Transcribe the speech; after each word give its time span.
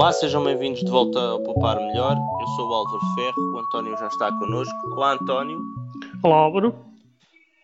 Olá, 0.00 0.14
sejam 0.14 0.42
bem-vindos 0.42 0.80
de 0.80 0.90
volta 0.90 1.20
ao 1.20 1.42
Poupar 1.42 1.76
Melhor. 1.76 2.16
Eu 2.40 2.46
sou 2.56 2.70
o 2.70 2.72
Álvaro 2.72 3.00
Ferro, 3.14 3.52
o 3.52 3.58
António 3.58 3.94
já 3.98 4.06
está 4.06 4.32
connosco. 4.32 4.74
Olá, 4.92 5.12
António. 5.12 5.60
Olá, 6.22 6.36
Álvaro. 6.36 6.74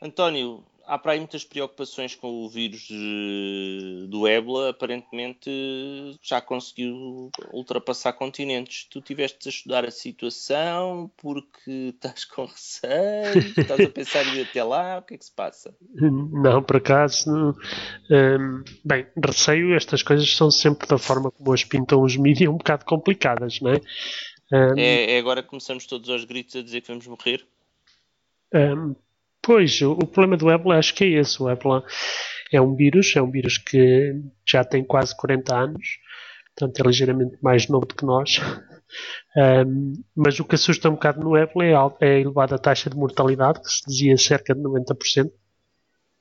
António, 0.03 0.63
há 0.87 0.99
para 0.99 1.13
aí 1.13 1.19
muitas 1.19 1.45
preocupações 1.45 2.15
com 2.15 2.45
o 2.45 2.49
vírus 2.49 2.89
do 4.09 4.27
ébola. 4.27 4.71
Aparentemente 4.71 5.51
já 6.23 6.41
conseguiu 6.41 7.31
ultrapassar 7.53 8.13
continentes. 8.13 8.87
Tu 8.91 9.01
tiveste 9.01 9.49
a 9.49 9.51
estudar 9.51 9.85
a 9.85 9.91
situação 9.91 11.11
porque 11.17 11.93
estás 11.95 12.25
com 12.25 12.45
receio, 12.45 13.39
estás 13.39 13.81
a 13.81 13.91
pensar 13.91 14.27
em 14.27 14.41
ir 14.41 14.43
até 14.43 14.63
lá, 14.63 14.99
o 14.99 15.03
que 15.03 15.15
é 15.15 15.19
que 15.19 15.25
se 15.25 15.33
passa? 15.33 15.75
Não, 15.95 16.63
por 16.63 16.77
acaso, 16.77 17.55
hum, 18.11 18.65
bem, 18.85 19.07
receio, 19.25 19.75
estas 19.75 20.03
coisas 20.03 20.31
são 20.35 20.51
sempre 20.51 20.87
da 20.87 20.99
forma 20.99 21.31
como 21.31 21.53
as 21.53 21.65
pintam 21.65 22.03
os 22.03 22.17
mídias 22.17 22.51
um 22.51 22.57
bocado 22.57 22.85
complicadas, 22.85 23.61
não 23.61 23.73
é? 23.73 23.81
Hum, 24.53 24.79
é, 24.79 25.15
é 25.15 25.19
agora 25.19 25.43
que 25.43 25.49
começamos 25.49 25.87
todos 25.87 26.09
aos 26.09 26.25
gritos 26.25 26.55
a 26.57 26.63
dizer 26.63 26.81
que 26.81 26.89
vamos 26.89 27.07
morrer? 27.07 27.45
Hum, 28.55 28.95
Pois, 29.47 29.81
o, 29.81 29.95
problema 29.99 30.37
do 30.37 30.51
ébola 30.51 30.77
acho 30.77 30.93
que 30.93 31.05
é 31.05 31.21
esse. 31.21 31.41
O 31.41 31.49
ébola 31.49 31.85
é 32.53 32.61
um 32.61 32.75
vírus, 32.75 33.15
é 33.15 33.23
um 33.23 33.31
vírus 33.31 33.59
que 33.59 34.21
já 34.45 34.65
tem 34.65 34.83
quase 34.83 35.17
40 35.17 35.55
anos, 35.57 36.01
portanto 36.53 36.81
é 36.81 36.89
ligeiramente 36.89 37.39
mais 37.41 37.69
novo 37.69 37.87
do 37.87 37.95
que 37.95 38.05
nós. 38.05 38.41
Um, 39.37 39.93
mas 40.15 40.39
o 40.41 40.45
que 40.45 40.55
assusta 40.55 40.89
um 40.89 40.93
bocado 40.93 41.21
no 41.21 41.37
ébola 41.37 41.65
é 41.67 41.75
a, 41.75 41.93
é 42.01 42.15
a 42.15 42.21
elevada 42.21 42.57
taxa 42.57 42.89
de 42.89 42.97
mortalidade, 42.97 43.61
que 43.61 43.69
se 43.69 43.83
dizia 43.85 44.17
cerca 44.17 44.55
de 44.55 44.61
90%. 44.63 45.31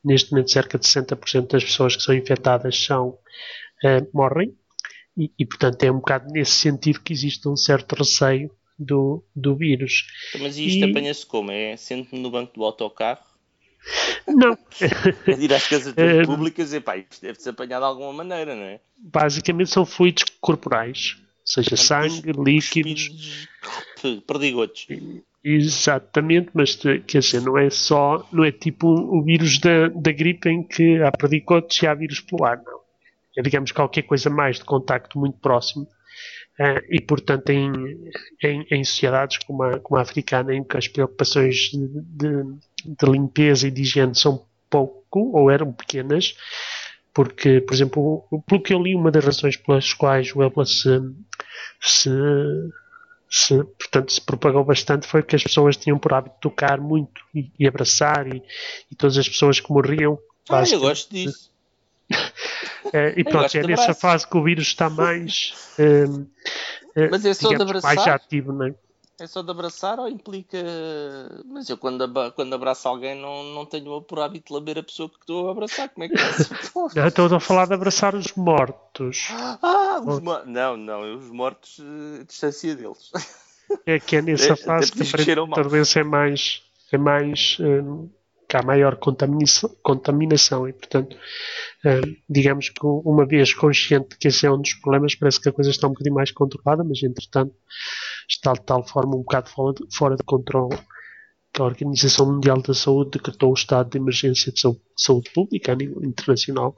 Neste 0.03 0.31
momento, 0.31 0.52
cerca 0.52 0.77
de 0.77 0.85
60% 0.85 1.47
das 1.52 1.63
pessoas 1.63 1.95
que 1.95 2.02
são 2.02 2.13
infectadas 2.13 2.83
são, 2.83 3.09
uh, 3.09 4.09
morrem. 4.11 4.57
E, 5.16 5.31
e, 5.39 5.45
portanto, 5.45 5.81
é 5.83 5.91
um 5.91 5.97
bocado 5.97 6.28
nesse 6.31 6.53
sentido 6.53 7.00
que 7.00 7.13
existe 7.13 7.47
um 7.47 7.55
certo 7.55 7.94
receio 7.94 8.52
do, 8.78 9.23
do 9.36 9.56
vírus. 9.56 10.06
Mas 10.40 10.58
isto 10.58 10.86
e... 10.86 10.90
apanha-se 10.90 11.26
como? 11.26 11.52
É 11.52 11.76
sendo 11.78 12.08
no 12.14 12.30
banco 12.30 12.54
do 12.54 12.64
autocarro? 12.64 13.23
Não. 14.28 14.58
é 15.28 15.40
ir 15.40 15.54
às 15.54 15.68
casas 15.68 15.94
é... 15.98 16.23
públicas 16.23 16.73
e 16.73 16.80
pá, 16.80 16.98
isto 16.98 17.22
deve-se 17.22 17.50
apanhar 17.50 17.80
de 17.80 17.86
alguma 17.86 18.12
maneira, 18.12 18.56
não 18.56 18.64
é? 18.64 18.80
Basicamente 18.98 19.70
são 19.70 19.86
fluidos 19.86 20.23
corporais, 20.42 21.18
seja, 21.44 21.78
sangue, 21.78 22.31
líquidos. 22.31 23.48
Perdigotos. 24.28 24.88
Exatamente, 25.44 26.50
mas 26.53 26.76
quer 26.76 27.20
dizer, 27.20 27.42
não 27.42 27.58
é 27.58 27.70
só, 27.70 28.28
não 28.31 28.44
é 28.44 28.52
tipo 28.52 28.88
o 28.88 29.22
vírus 29.22 29.59
da, 29.59 29.90
da 29.90 30.12
gripe 30.12 30.50
em 30.50 30.64
que 30.64 31.02
há 31.03 31.12
perdigotos 31.12 31.81
e 31.81 31.88
há 31.88 31.94
vírus 31.94 32.20
pelo 32.20 32.44
ar, 32.46 32.58
não. 32.66 32.80
É, 33.38 33.42
digamos, 33.42 33.72
qualquer 33.72 34.03
coisa 34.03 34.30
mais 34.30 34.58
de 34.58 34.66
contacto 34.66 35.20
muito 35.20 35.38
próximo 35.40 35.88
Uh, 36.58 36.80
e, 36.89 37.02
portanto, 37.02 37.50
em, 37.50 38.09
em, 38.42 38.66
em, 38.72 38.84
sociedades 38.84 39.39
como 39.39 39.61
a, 39.64 39.78
como 39.80 39.98
a 39.98 40.02
africana, 40.02 40.56
em 40.56 40.64
que 40.64 40.78
as 40.78 40.88
preocupações 40.88 41.70
de, 41.72 41.88
de, 41.88 42.44
de, 42.86 43.12
limpeza 43.12 43.67
e 43.67 43.72
de 43.72 43.81
higiene 43.81 44.16
são 44.16 44.45
pouco 44.70 45.38
ou 45.38 45.52
eram 45.52 45.73
pequenas, 45.73 46.34
porque, 47.14 47.59
por 47.59 47.73
exemplo, 47.73 48.23
pelo 48.47 48.62
que 48.62 48.73
eu 48.73 48.81
li, 48.81 48.95
uma 48.95 49.12
das 49.12 49.25
razões 49.25 49.58
pelas 49.58 49.94
quais 49.94 50.34
o 50.34 50.42
ébola 50.42 50.66
se, 50.66 51.02
se, 51.81 52.09
se, 53.30 53.64
portanto, 53.64 54.14
se 54.14 54.22
propagou 54.22 54.64
bastante 54.64 55.08
foi 55.08 55.23
que 55.23 55.36
as 55.36 55.44
pessoas 55.44 55.75
tinham 55.75 56.00
por 56.00 56.14
hábito 56.14 56.38
tocar 56.40 56.80
muito 56.80 57.22
e, 57.34 57.52
e 57.59 57.67
abraçar, 57.67 58.28
e, 58.28 58.42
e, 58.90 58.95
todas 58.95 59.17
as 59.17 59.28
pessoas 59.28 59.59
que 59.59 59.72
morriam. 59.73 60.17
Ah, 60.50 60.64
eu 60.72 60.80
gosto 60.80 61.14
disso. 61.14 61.52
É, 62.95 63.13
e 63.17 63.25
pronto, 63.25 63.57
é 63.57 63.63
nessa 63.63 63.93
fase 63.93 64.25
que 64.25 64.38
o 64.38 64.43
vírus 64.43 64.67
está 64.67 64.89
mais. 64.89 65.53
Uh, 65.77 66.25
Mas 67.11 67.25
é 67.25 67.33
só 67.33 67.50
digamos, 67.50 67.66
de 67.66 67.78
abraçar? 67.78 67.95
Mais 67.95 68.07
ativo, 68.07 68.53
não 68.53 68.67
é? 68.67 68.75
É 69.19 69.28
só 69.28 69.41
de 69.41 69.51
abraçar 69.51 70.00
ou 70.00 70.07
implica. 70.07 70.57
Mas 71.45 71.69
eu 71.69 71.78
quando, 71.78 72.07
quando 72.34 72.53
abraço 72.53 72.88
alguém 72.88 73.19
não, 73.19 73.44
não 73.53 73.66
tenho 73.66 74.01
por 74.01 74.19
hábito 74.19 74.47
de 74.47 74.53
lamber 74.53 74.78
a 74.78 74.84
pessoa 74.84 75.09
que 75.09 75.17
estou 75.19 75.50
a 75.50 75.51
abraçar. 75.51 75.89
Como 75.89 76.05
é 76.05 76.07
que 76.07 76.16
é 76.16 76.19
Não, 76.95 77.07
estou 77.07 77.35
a 77.35 77.39
falar 77.41 77.67
de 77.67 77.73
abraçar 77.73 78.16
os 78.16 78.34
mortos. 78.34 79.28
Ah, 79.29 80.01
os 80.05 80.22
mo 80.22 80.45
não, 80.45 80.78
não, 80.78 81.17
os 81.17 81.29
mortos, 81.29 81.79
uh, 81.79 82.23
distância 82.25 82.75
deles. 82.75 83.11
É 83.85 84.00
que 84.00 84.16
é 84.16 84.22
nessa 84.22 84.51
é, 84.53 84.55
fase 84.55 84.91
que 84.91 85.01
a 85.01 85.63
doença 85.63 86.00
é 86.00 86.03
mais. 86.03 86.63
É 86.94 86.97
mais 86.97 87.57
uh, 87.59 88.09
que 88.55 88.61
há 88.61 88.61
maior 88.61 88.95
contaminação, 88.95 89.69
contaminação 89.83 90.67
e, 90.67 90.73
portanto, 90.73 91.13
uh, 91.13 92.16
digamos 92.29 92.69
que 92.69 92.79
uma 92.83 93.25
vez 93.25 93.53
consciente 93.53 94.17
que 94.17 94.29
esse 94.29 94.45
é 94.45 94.51
um 94.51 94.61
dos 94.61 94.73
problemas, 94.75 95.13
parece 95.16 95.41
que 95.41 95.49
a 95.49 95.51
coisa 95.51 95.69
está 95.69 95.88
um 95.88 95.91
bocadinho 95.91 96.16
mais 96.16 96.31
controlada, 96.31 96.83
mas, 96.83 97.03
entretanto, 97.03 97.53
está 98.29 98.53
de 98.53 98.61
tal 98.61 98.88
forma 98.88 99.16
um 99.16 99.19
bocado 99.19 99.49
fora 99.49 99.73
de, 99.73 99.95
fora 99.95 100.16
de 100.16 100.23
controle 100.23 100.77
que 101.51 101.61
a 101.61 101.66
Organização 101.66 102.25
Mundial 102.31 102.61
da 102.61 102.73
Saúde 102.73 103.11
decretou 103.11 103.51
o 103.51 103.53
estado 103.53 103.89
de 103.89 103.97
emergência 103.97 104.51
de 104.51 104.59
saúde, 104.59 104.81
saúde 104.95 105.29
pública 105.31 105.72
a 105.72 105.75
nível 105.75 106.03
internacional 106.03 106.75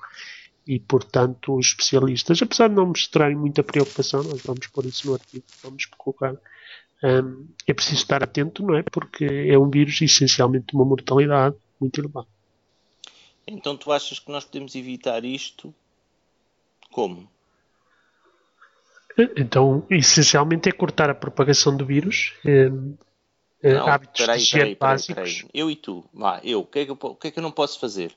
e, 0.65 0.79
portanto, 0.79 1.55
os 1.55 1.67
especialistas, 1.67 2.41
apesar 2.41 2.69
de 2.69 2.75
não 2.75 2.87
mostrarem 2.87 3.35
muita 3.35 3.63
preocupação, 3.63 4.23
nós 4.23 4.41
vamos 4.41 4.67
pôr 4.67 4.85
isso 4.85 5.07
no 5.07 5.13
artigo, 5.13 5.45
vamos 5.63 5.85
colocar 5.85 6.35
um, 7.03 7.47
é 7.67 7.73
preciso 7.73 8.01
estar 8.01 8.23
atento, 8.23 8.63
não 8.63 8.75
é? 8.75 8.83
Porque 8.83 9.25
é 9.25 9.57
um 9.57 9.69
vírus 9.69 10.01
essencialmente 10.01 10.67
de 10.67 10.75
uma 10.75 10.85
mortalidade 10.85 11.55
muito 11.79 11.99
elevada. 11.99 12.27
Então 13.45 13.77
tu 13.77 13.91
achas 13.91 14.19
que 14.19 14.31
nós 14.31 14.43
podemos 14.43 14.75
evitar 14.75 15.23
isto 15.23 15.73
como? 16.91 17.29
Então, 19.35 19.85
essencialmente 19.89 20.69
é 20.69 20.71
cortar 20.71 21.09
a 21.09 21.15
propagação 21.15 21.75
do 21.75 21.83
vírus, 21.83 22.33
um, 22.45 22.95
não, 23.63 23.87
hábitos 23.87 24.21
peraí, 24.21 24.37
de 24.37 24.43
higiene 24.43 24.75
básicos. 24.75 25.15
Peraí. 25.15 25.49
Eu 25.53 25.71
e 25.71 25.75
tu, 25.75 26.05
vá, 26.13 26.39
eu, 26.43 26.61
o 26.61 26.65
que, 26.65 26.79
é 26.79 26.85
que 26.85 26.91
eu, 26.91 26.97
o 27.01 27.15
que 27.15 27.27
é 27.27 27.31
que 27.31 27.39
eu 27.39 27.43
não 27.43 27.51
posso 27.51 27.79
fazer? 27.79 28.15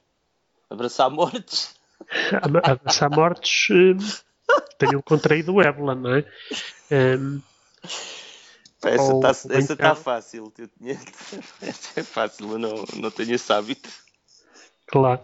Abraçar 0.68 1.08
mortes? 1.08 1.74
Abraçar 2.62 3.10
mortes, 3.10 3.70
um, 3.70 3.96
tenham 4.78 5.00
contraído 5.00 5.54
o 5.54 5.62
ébola, 5.62 5.94
não 5.94 6.14
é? 6.14 6.24
Um, 6.90 7.40
essa 8.84 9.58
está 9.58 9.76
tá 9.76 9.94
fácil. 9.94 10.52
Eu 10.58 10.68
tinha... 10.68 10.98
Essa 11.60 12.00
é 12.00 12.02
fácil, 12.02 12.52
eu 12.52 12.58
não, 12.58 12.84
não 12.96 13.10
tenho 13.10 13.34
esse 13.34 13.52
hábito. 13.52 13.88
Claro. 14.86 15.20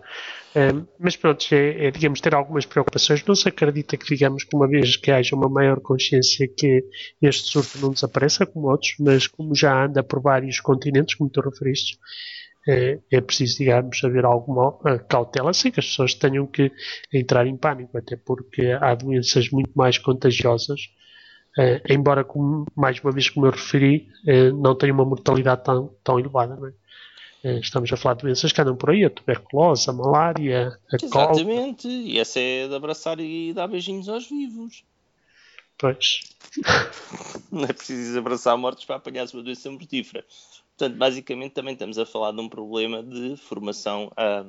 Um, 0.55 0.87
mas 0.99 1.17
pronto, 1.17 1.44
é, 1.53 1.87
é, 1.87 1.91
digamos, 1.91 2.21
ter 2.21 2.34
algumas 2.34 2.65
preocupações. 2.65 3.25
Não 3.25 3.34
se 3.34 3.49
acredita 3.49 3.97
que, 3.97 4.06
digamos, 4.06 4.45
que 4.45 4.56
uma 4.56 4.66
vez 4.66 4.97
que 4.97 5.11
haja 5.11 5.37
uma 5.37 5.49
maior 5.49 5.81
consciência 5.81 6.49
que 6.49 6.84
este 7.21 7.50
surto 7.50 7.78
não 7.78 7.91
desapareça 7.91 8.47
como 8.47 8.71
outros, 8.71 8.95
mas 8.99 9.27
como 9.27 9.55
já 9.55 9.84
anda 9.84 10.03
por 10.03 10.21
vários 10.22 10.61
continentes, 10.61 11.15
como 11.15 11.28
tu 11.28 11.41
referiste, 11.41 11.99
é, 12.66 12.99
é 13.12 13.21
preciso, 13.21 13.59
digamos, 13.59 14.03
haver 14.03 14.25
alguma 14.25 14.78
cautela, 15.09 15.53
sem 15.53 15.71
que 15.71 15.81
as 15.81 15.87
pessoas 15.87 16.15
tenham 16.15 16.47
que 16.47 16.72
entrar 17.12 17.47
em 17.47 17.56
pânico, 17.56 17.97
até 17.99 18.16
porque 18.16 18.77
há 18.81 18.95
doenças 18.95 19.50
muito 19.50 19.71
mais 19.75 19.99
contagiosas 19.99 20.81
Uh, 21.56 21.81
embora, 21.89 22.22
como, 22.22 22.67
mais 22.77 23.00
uma 23.00 23.11
vez, 23.11 23.31
como 23.31 23.47
eu 23.47 23.50
referi, 23.50 24.09
uh, 24.25 24.55
não 24.61 24.75
tenha 24.75 24.93
uma 24.93 25.06
mortalidade 25.06 25.65
tão, 25.65 25.91
tão 26.05 26.19
elevada. 26.21 26.55
É? 27.43 27.49
Uh, 27.49 27.61
estamos 27.61 27.91
a 27.91 27.97
falar 27.97 28.15
de 28.15 28.22
doenças 28.22 28.53
que 28.53 28.61
andam 28.61 28.77
por 28.77 28.91
aí, 28.91 29.06
a 29.06 29.11
tuberculose, 29.11 29.89
a 29.89 29.93
malária, 29.95 30.78
a 30.93 30.97
Exatamente, 31.03 31.89
e 31.89 32.19
essa 32.19 32.39
é 32.39 32.69
de 32.69 32.75
abraçar 32.75 33.19
e 33.21 33.55
dar 33.55 33.69
beijinhos 33.69 34.06
aos 34.06 34.28
vivos. 34.28 34.84
Pois. 35.78 36.21
não 37.50 37.65
é 37.65 37.72
preciso 37.72 38.19
abraçar 38.19 38.56
mortos 38.59 38.84
para 38.84 38.97
apanhar 38.97 39.27
uma 39.33 39.43
doença 39.43 39.71
mortífera. 39.71 40.27
Portanto, 40.77 40.99
basicamente, 40.99 41.53
também 41.53 41.72
estamos 41.72 41.99
a 41.99 42.05
falar 42.05 42.33
de 42.33 42.41
um 42.41 42.50
problema 42.50 43.03
de 43.03 43.34
formação 43.39 44.12
uh, 44.12 44.47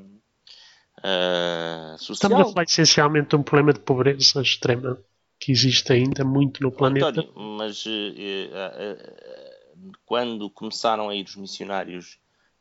social. 1.97 2.16
Estamos 2.16 2.40
a 2.41 2.46
falar 2.46 2.64
essencialmente 2.64 3.29
de 3.29 3.35
um 3.37 3.43
problema 3.43 3.72
de 3.72 3.79
pobreza 3.79 4.41
extrema 4.41 4.99
que 5.47 5.53
existe 5.53 5.94
ainda 5.94 6.26
muito 6.26 6.61
no 6.61 6.70
planeta. 6.70 7.08
António, 7.08 7.32
mas 7.58 7.85
uh, 7.85 7.90
uh, 7.90 9.96
quando 10.05 10.49
começaram 10.49 11.08
a 11.08 11.16
ir 11.16 11.23
os 11.23 11.38
missionários 11.38 12.20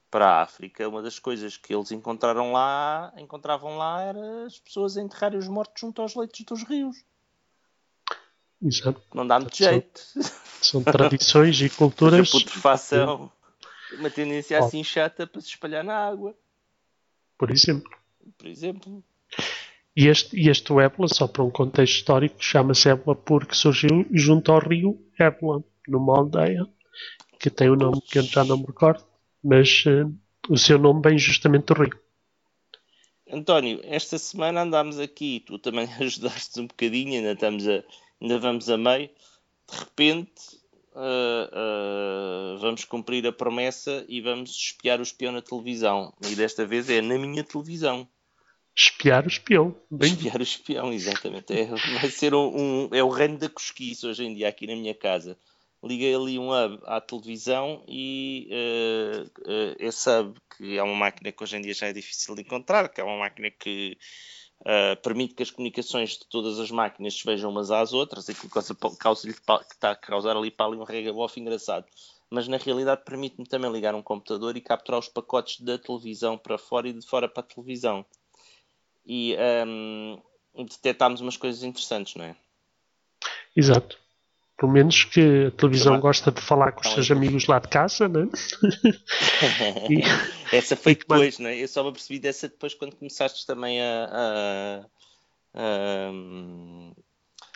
para 0.08 0.28
a 0.28 0.42
África, 0.42 0.88
uma 0.88 1.02
das 1.02 1.18
coisas 1.18 1.56
que 1.56 1.74
eles 1.74 1.90
encontraram 1.90 2.52
lá, 2.52 3.12
encontravam 3.18 3.76
lá 3.76 4.02
era 4.02 4.46
as 4.46 4.60
pessoas 4.60 4.96
a 4.96 5.02
enterrarem 5.02 5.36
os 5.36 5.48
mortos 5.48 5.80
junto 5.80 6.00
aos 6.00 6.14
leitos 6.14 6.44
dos 6.44 6.62
rios. 6.62 7.04
Exato. 8.62 9.02
Não 9.12 9.26
dá 9.26 9.40
muito 9.40 9.56
jeito. 9.56 10.00
São 10.62 10.84
tradições 10.84 11.60
e 11.60 11.68
culturas. 11.68 12.28
A 12.32 12.38
putrefação, 12.38 13.32
uma 13.98 14.10
tendência 14.10 14.60
assim 14.60 14.84
chata 14.84 15.26
para 15.26 15.40
se 15.40 15.48
espalhar 15.48 15.82
na 15.82 16.06
água. 16.06 16.36
Por 17.36 17.50
exemplo. 17.50 17.90
Por 18.38 18.46
exemplo. 18.46 19.02
E 19.96 20.08
este, 20.08 20.38
este 20.48 20.72
ébola, 20.74 21.08
só 21.08 21.26
para 21.26 21.42
um 21.42 21.50
contexto 21.50 21.94
histórico, 21.96 22.36
chama-se 22.38 22.90
ébola 22.90 23.16
porque 23.16 23.54
surgiu 23.54 24.04
junto 24.12 24.52
ao 24.52 24.58
rio 24.58 25.02
Ébola, 25.18 25.64
numa 25.88 26.18
aldeia, 26.18 26.66
que 27.40 27.48
tem 27.48 27.70
o 27.70 27.72
um 27.72 27.76
nome 27.76 28.02
que 28.02 28.18
eu 28.18 28.22
já 28.22 28.44
não 28.44 28.58
me 28.58 28.66
recordo, 28.66 29.04
mas 29.42 29.84
uh, 29.86 30.12
o 30.50 30.58
seu 30.58 30.78
nome 30.78 31.00
vem 31.02 31.18
justamente 31.18 31.72
do 31.72 31.82
rio. 31.82 31.98
António, 33.30 33.80
esta 33.84 34.18
semana 34.18 34.62
andámos 34.62 34.98
aqui, 34.98 35.42
tu 35.46 35.58
também 35.58 35.88
ajudaste 35.98 36.60
um 36.60 36.66
bocadinho, 36.66 37.14
ainda 37.14 37.32
estamos 37.32 37.66
a, 37.66 37.82
ainda 38.20 38.38
vamos 38.38 38.68
a 38.68 38.76
meio. 38.76 39.08
De 39.68 39.78
repente, 39.78 40.58
uh, 40.94 42.54
uh, 42.54 42.58
vamos 42.58 42.84
cumprir 42.84 43.26
a 43.26 43.32
promessa 43.32 44.04
e 44.08 44.20
vamos 44.20 44.50
espiar 44.50 45.00
o 45.00 45.02
espião 45.02 45.32
na 45.32 45.40
televisão. 45.40 46.12
E 46.28 46.34
desta 46.34 46.66
vez 46.66 46.90
é 46.90 47.00
na 47.00 47.18
minha 47.18 47.42
televisão. 47.42 48.06
Espiar 48.76 49.24
o 49.24 49.28
espião. 49.28 49.74
Bem... 49.90 50.12
Espiar 50.12 50.38
o 50.38 50.42
espião, 50.42 50.92
exatamente. 50.92 51.50
É, 51.50 51.64
vai 51.64 52.10
ser 52.10 52.34
um, 52.34 52.54
um, 52.54 52.88
é 52.92 53.02
o 53.02 53.08
reino 53.08 53.38
da 53.38 53.48
cosquice 53.48 54.06
hoje 54.06 54.22
em 54.22 54.34
dia 54.34 54.50
aqui 54.50 54.66
na 54.66 54.76
minha 54.76 54.94
casa. 54.94 55.38
Liguei 55.82 56.14
ali 56.14 56.38
um 56.38 56.50
hub 56.50 56.82
à 56.84 57.00
televisão 57.00 57.82
e 57.88 58.48
uh, 58.50 59.22
uh, 59.22 59.76
esse 59.78 60.10
hub, 60.10 60.38
que 60.54 60.76
é 60.76 60.82
uma 60.82 60.94
máquina 60.94 61.32
que 61.32 61.42
hoje 61.42 61.56
em 61.56 61.62
dia 61.62 61.72
já 61.72 61.86
é 61.86 61.92
difícil 61.94 62.34
de 62.34 62.42
encontrar, 62.42 62.90
que 62.90 63.00
é 63.00 63.04
uma 63.04 63.16
máquina 63.18 63.50
que 63.50 63.96
uh, 64.60 65.00
permite 65.02 65.34
que 65.34 65.42
as 65.42 65.50
comunicações 65.50 66.10
de 66.10 66.26
todas 66.28 66.58
as 66.58 66.70
máquinas 66.70 67.14
se 67.14 67.24
vejam 67.24 67.50
umas 67.50 67.70
às 67.70 67.94
outras, 67.94 68.26
causa, 68.52 68.74
causa 68.98 69.22
que 69.32 69.40
está 69.40 69.90
a 69.92 69.96
causar 69.96 70.36
ali 70.36 70.50
para 70.50 70.66
ali 70.66 70.76
um 70.76 70.84
regabof 70.84 71.40
engraçado. 71.40 71.86
Mas 72.28 72.46
na 72.46 72.58
realidade 72.58 73.04
permite-me 73.06 73.46
também 73.46 73.72
ligar 73.72 73.94
um 73.94 74.02
computador 74.02 74.54
e 74.54 74.60
capturar 74.60 75.00
os 75.00 75.08
pacotes 75.08 75.60
da 75.60 75.78
televisão 75.78 76.36
para 76.36 76.58
fora 76.58 76.88
e 76.88 76.92
de 76.92 77.06
fora 77.06 77.26
para 77.26 77.42
a 77.42 77.46
televisão 77.46 78.04
e 79.06 79.36
um, 79.66 80.20
detectámos 80.64 81.20
umas 81.20 81.36
coisas 81.36 81.62
interessantes, 81.62 82.16
não 82.16 82.24
é? 82.24 82.36
Exato. 83.54 83.98
Pelo 84.56 84.72
menos 84.72 85.04
que 85.04 85.46
a 85.46 85.50
televisão 85.50 86.00
gosta 86.00 86.32
de 86.32 86.40
falar 86.40 86.72
com 86.72 86.80
os 86.80 86.88
seus 86.88 87.10
amigos 87.10 87.46
lá 87.46 87.58
de 87.58 87.68
casa, 87.68 88.08
não 88.08 88.22
é? 88.22 88.24
e, 89.92 90.02
Essa 90.56 90.74
foi 90.74 90.94
depois, 90.94 91.38
não 91.38 91.50
é? 91.50 91.56
Eu 91.56 91.68
só 91.68 91.82
me 91.82 91.90
apercebi 91.90 92.18
dessa 92.18 92.48
depois 92.48 92.72
quando 92.72 92.96
começaste 92.96 93.46
também 93.46 93.82
a. 93.82 94.08
a, 94.10 94.86
a, 95.54 96.10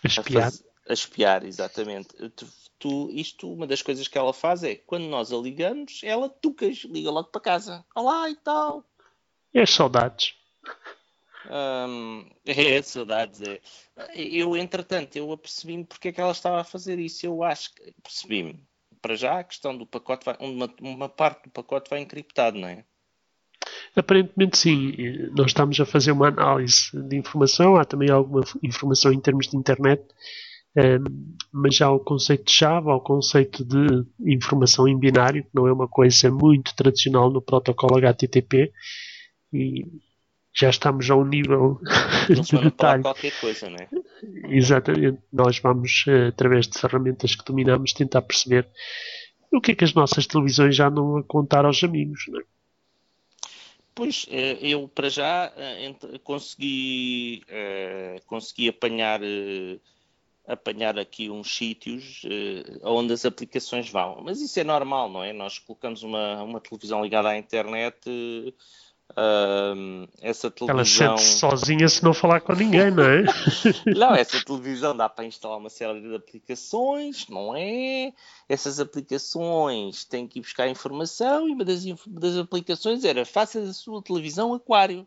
a 0.05 0.07
espiar. 0.07 0.43
A, 0.43 0.51
faz, 0.51 0.65
a 0.89 0.93
espiar, 0.93 1.45
exatamente. 1.45 2.09
Tu, 2.37 2.47
tu, 2.79 3.11
isto, 3.13 3.51
uma 3.51 3.67
das 3.67 3.81
coisas 3.81 4.07
que 4.07 4.19
ela 4.19 4.35
faz 4.35 4.63
é 4.63 4.75
quando 4.75 5.05
nós 5.05 5.33
a 5.33 5.37
ligamos, 5.39 6.03
ela 6.05 6.29
tucas, 6.29 6.85
liga 6.85 7.11
logo 7.11 7.29
para 7.29 7.41
casa. 7.41 7.83
Olá 7.95 8.29
e 8.29 8.37
tal. 8.37 8.85
E 9.55 9.59
as 9.59 9.71
saudades. 9.71 10.35
Um, 11.49 12.27
é, 12.45 12.83
saudades. 12.83 13.41
É. 13.43 13.61
Eu, 14.15 14.57
entretanto, 14.57 15.17
eu 15.17 15.31
apercebi-me 15.33 15.85
porque 15.85 16.09
é 16.09 16.13
que 16.13 16.21
ela 16.21 16.33
estava 16.33 16.61
a 16.61 16.65
fazer 16.65 16.99
isso. 16.99 17.25
Eu 17.27 17.43
acho 17.43 17.75
que 17.75 17.93
percebi-me. 18.03 18.63
Para 19.01 19.15
já, 19.15 19.39
a 19.39 19.45
questão 19.45 19.77
do 19.77 19.87
pacote, 19.87 20.27
vai, 20.27 20.37
uma, 20.41 20.71
uma 20.81 21.09
parte 21.09 21.45
do 21.45 21.51
pacote 21.51 21.89
vai 21.89 22.01
encriptado, 22.01 22.59
não 22.59 22.69
é? 22.69 22.85
Aparentemente 23.97 24.59
sim. 24.59 24.95
Nós 25.35 25.49
estamos 25.49 25.81
a 25.81 25.87
fazer 25.87 26.13
uma 26.13 26.29
análise 26.29 26.91
de 26.93 27.17
informação. 27.17 27.77
Há 27.77 27.85
também 27.85 28.11
alguma 28.11 28.43
informação 28.63 29.13
em 29.13 29.21
termos 29.21 29.49
de 29.49 29.57
internet. 29.57 30.03
Mas 31.53 31.81
há 31.81 31.91
o 31.91 31.99
conceito 31.99 32.45
de 32.45 32.53
chave, 32.53 32.91
há 32.91 32.95
o 32.95 33.01
conceito 33.01 33.65
de 33.65 34.05
informação 34.21 34.87
em 34.87 34.99
binário, 34.99 35.43
que 35.43 35.51
não 35.53 35.67
é 35.67 35.73
uma 35.73 35.89
coisa 35.89 36.31
muito 36.31 36.75
tradicional 36.77 37.31
no 37.31 37.43
protocolo 37.43 37.97
HTTP. 37.97 38.73
E, 39.53 39.85
já 40.61 40.69
estamos 40.69 41.11
a 41.11 41.17
um 41.17 41.25
nível 41.25 41.81
de 42.29 42.59
detalhe. 42.59 43.03
qualquer 43.03 43.33
coisa, 43.41 43.71
não 43.71 43.79
é? 43.79 43.89
Exatamente. 44.55 45.19
Nós 45.33 45.59
vamos, 45.59 46.05
eh, 46.07 46.29
através 46.29 46.69
de 46.69 46.79
ferramentas 46.79 47.35
que 47.35 47.45
dominamos, 47.45 47.95
tentar 47.95 48.21
perceber 48.21 48.69
o 49.51 49.61
que 49.61 49.73
é 49.73 49.75
que 49.75 49.85
as 49.85 49.95
nossas 49.95 50.27
televisões 50.27 50.77
já 50.77 50.91
não 50.91 51.17
a 51.17 51.23
contar 51.23 51.65
aos 51.65 51.83
amigos, 51.83 52.27
não 52.29 52.41
é? 52.41 52.45
Pois, 53.95 54.27
eh, 54.31 54.59
eu 54.61 54.87
para 54.87 55.09
já 55.09 55.51
eh, 55.57 55.95
consegui, 56.23 57.43
consegui 58.27 58.69
apanhar, 58.69 59.21
apanhar 60.47 60.99
aqui 60.99 61.31
uns 61.31 61.55
sítios 61.55 62.23
onde 62.83 63.15
as 63.15 63.25
aplicações 63.25 63.91
vão. 63.91 64.21
Mas 64.23 64.41
isso 64.41 64.61
é 64.61 64.65
normal, 64.65 65.09
não 65.09 65.25
é? 65.25 65.33
Nós 65.33 65.59
colocamos 65.59 66.03
uma, 66.03 66.43
uma 66.43 66.61
televisão 66.61 67.03
ligada 67.03 67.31
à 67.31 67.39
internet 67.39 67.97
Uh, 69.11 70.09
essa 70.21 70.51
televisão. 70.51 71.07
Ela 71.07 71.19
sente 71.19 71.29
sozinha 71.29 71.89
se 71.89 72.03
não 72.03 72.15
falar 72.15 72.41
com 72.41 72.53
ninguém, 72.53 72.91
não 72.91 73.05
é? 73.05 73.25
não, 73.97 74.15
essa 74.15 74.45
televisão 74.45 74.97
dá 74.97 75.09
para 75.09 75.25
instalar 75.25 75.59
uma 75.59 75.71
série 75.71 76.01
de 76.01 76.15
aplicações, 76.15 77.27
não 77.29 77.57
é? 77.57 78.13
Essas 78.49 78.79
aplicações 78.79 80.05
têm 80.05 80.29
que 80.29 80.39
ir 80.39 80.43
buscar 80.43 80.69
informação 80.69 81.49
e 81.49 81.53
uma 81.53 81.65
das, 81.65 81.85
das 82.07 82.37
aplicações 82.37 83.05
era 83.05 83.25
faça 83.25 83.61
da 83.61 83.73
sua 83.73 84.03
televisão 84.03 84.55
aquário. 84.55 85.07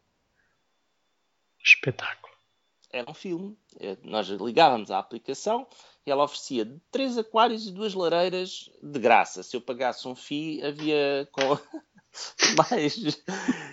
Espetáculo. 1.64 2.34
Era 2.92 3.10
um 3.10 3.14
filme. 3.14 3.58
É, 3.80 3.98
nós 4.04 4.28
ligávamos 4.28 4.92
à 4.92 5.00
aplicação 5.00 5.66
e 6.06 6.12
ela 6.12 6.26
oferecia 6.26 6.70
três 6.92 7.18
aquários 7.18 7.66
e 7.66 7.72
duas 7.72 7.94
lareiras 7.94 8.70
de 8.82 9.00
graça. 9.00 9.42
Se 9.42 9.56
eu 9.56 9.62
pagasse 9.62 10.08
um 10.08 10.16
FII, 10.16 10.64
havia. 10.64 11.28
Mas 12.58 12.96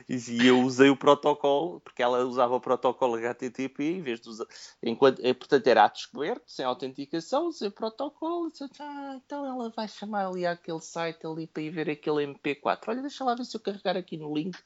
e 0.08 0.46
eu 0.46 0.60
usei 0.60 0.88
o 0.90 0.96
protocolo, 0.96 1.80
porque 1.80 2.02
ela 2.02 2.24
usava 2.24 2.54
o 2.54 2.60
protocolo 2.60 3.16
HTTP 3.16 3.84
em 3.84 4.02
vez 4.02 4.20
de 4.20 4.28
usar. 4.28 4.46
Enquanto, 4.82 5.20
eh, 5.24 5.34
portanto, 5.34 5.66
era 5.66 5.84
a 5.84 5.88
descoberto, 5.88 6.50
sem 6.50 6.64
autenticação, 6.64 7.48
usei 7.48 7.68
o 7.68 7.72
protocolo. 7.72 8.50
Disse, 8.50 8.64
ah, 8.80 9.20
então 9.24 9.44
ela 9.46 9.70
vai 9.70 9.86
chamar 9.86 10.26
ali 10.26 10.46
aquele 10.46 10.80
site 10.80 11.26
ali 11.26 11.46
para 11.46 11.62
ir 11.62 11.70
ver 11.70 11.90
aquele 11.90 12.26
MP4. 12.26 12.88
Olha, 12.88 13.02
deixa 13.02 13.24
lá 13.24 13.34
ver 13.34 13.44
se 13.44 13.56
eu 13.56 13.60
carregar 13.60 13.96
aqui 13.96 14.16
no 14.16 14.34
link 14.34 14.58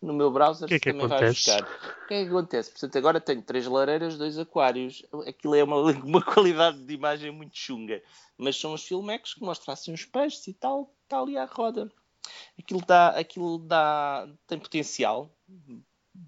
no 0.00 0.14
meu 0.14 0.30
browser 0.30 0.68
que 0.68 0.74
é 0.74 0.78
que 0.78 0.92
também 0.92 1.06
acontece? 1.06 1.50
vai 1.50 1.60
buscar. 1.60 2.02
O 2.04 2.06
que 2.06 2.14
é 2.14 2.22
que 2.22 2.28
acontece? 2.28 2.70
Portanto, 2.70 2.98
agora 2.98 3.20
tenho 3.20 3.42
três 3.42 3.66
lareiras, 3.66 4.16
dois 4.16 4.38
aquários. 4.38 5.04
Aquilo 5.26 5.56
é 5.56 5.64
uma, 5.64 5.76
uma 6.02 6.22
qualidade 6.22 6.82
de 6.82 6.94
imagem 6.94 7.32
muito 7.32 7.56
chunga. 7.56 8.00
Mas 8.36 8.58
são 8.58 8.72
os 8.74 8.84
filmex 8.84 9.34
que 9.34 9.42
mostram 9.42 9.74
assim 9.74 9.92
os 9.92 10.04
peixes 10.04 10.46
e 10.46 10.54
tal, 10.54 10.94
está 11.04 11.20
ali 11.20 11.36
à 11.36 11.44
roda 11.44 11.90
aquilo 12.58 12.80
dá, 12.86 13.08
aquilo 13.10 13.58
dá, 13.58 14.28
tem 14.46 14.58
potencial, 14.58 15.30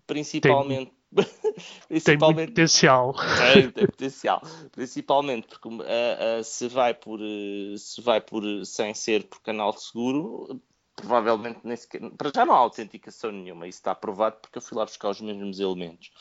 principalmente. 0.07 0.93
Tem, 1.13 1.27
principalmente 1.89 2.37
tem 2.37 2.47
potencial. 2.55 3.15
Tem, 3.53 3.71
tem 3.73 3.87
potencial. 3.87 4.43
Principalmente 4.71 5.49
porque 5.49 5.67
uh, 5.69 5.73
uh, 5.73 6.45
se 6.45 6.69
vai 6.69 6.95
por 6.95 7.21
uh, 7.21 7.77
se 7.77 8.01
vai 8.01 8.21
por 8.21 8.45
sem 8.65 8.95
ser 8.95 9.25
por 9.25 9.43
canal 9.43 9.77
seguro, 9.77 10.63
provavelmente 10.95 11.59
nem 11.65 11.77
sequer, 11.77 12.09
para 12.13 12.31
já 12.33 12.47
não 12.47 12.55
há 12.55 12.59
autenticação 12.59 13.33
nenhuma, 13.33 13.67
isso 13.67 13.81
está 13.81 13.91
aprovado 13.91 14.37
porque 14.41 14.59
eu 14.59 14.63
fui 14.63 14.79
lá 14.79 14.85
buscar 14.85 15.11
os 15.11 15.21
mesmos 15.21 15.59
elementos 15.59 16.13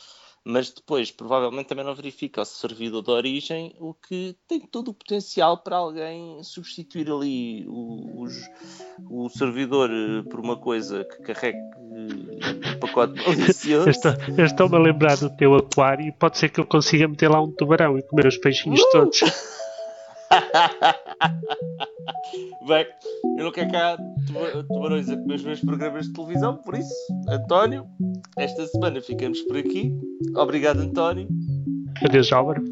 mas 0.49 0.71
depois 0.71 1.11
provavelmente 1.11 1.67
também 1.67 1.85
não 1.85 1.93
verifica 1.93 2.41
o 2.41 2.45
servidor 2.45 3.03
de 3.03 3.11
origem, 3.11 3.75
o 3.79 3.93
que 3.93 4.35
tem 4.47 4.59
todo 4.59 4.89
o 4.89 4.93
potencial 4.93 5.59
para 5.59 5.77
alguém 5.77 6.43
substituir 6.43 7.09
ali 7.09 7.65
o, 7.67 8.25
o 9.09 9.29
servidor 9.29 9.89
eh, 9.91 10.23
por 10.29 10.39
uma 10.39 10.57
coisa 10.57 11.05
que 11.05 11.21
carregue 11.21 11.57
eh, 11.57 12.75
um 12.75 12.79
pacote 12.79 13.13
malicioso. 13.25 13.89
Estou-me 14.37 14.75
a 14.75 14.79
lembrar 14.79 15.17
do 15.17 15.29
teu 15.29 15.55
aquário 15.55 16.07
e 16.07 16.11
pode 16.11 16.39
ser 16.39 16.49
que 16.49 16.59
eu 16.59 16.65
consiga 16.65 17.07
meter 17.07 17.29
lá 17.29 17.41
um 17.41 17.51
tubarão 17.51 17.97
e 17.97 18.01
comer 18.01 18.25
os 18.25 18.37
peixinhos 18.37 18.81
uh! 18.81 18.89
todos. 18.91 19.19
Bem, 22.67 22.85
eu 23.37 23.45
não 23.45 23.51
quero 23.51 23.71
cá 23.71 23.97
tubarões 24.67 25.09
a 25.09 25.17
comer 25.17 25.35
os 25.35 25.43
meus 25.43 25.61
programas 25.61 26.07
de 26.07 26.13
televisão, 26.13 26.57
por 26.57 26.75
isso, 26.75 26.93
António, 27.27 27.85
esta 28.37 28.65
semana 28.67 29.01
ficamos 29.01 29.41
por 29.43 29.57
aqui. 29.57 29.93
Obrigado, 30.35 30.79
António. 30.79 31.27
Adeus, 32.03 32.31
Álvaro. 32.31 32.63